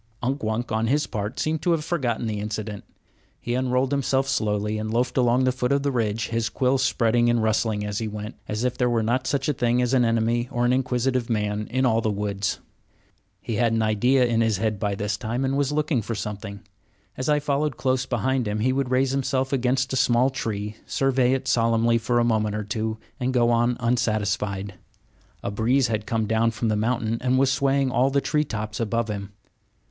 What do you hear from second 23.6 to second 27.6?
unsatisfied. A breeze had come down from the mountain and was